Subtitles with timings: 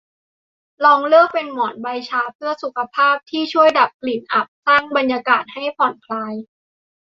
[0.83, 6.33] ลองเลือกเป็นหมอนใบชาเพื่อสุขภาพ ที่ช่วยดับกลิ่นอับ สร้างบรรยากาศให้ผ่อนคลาย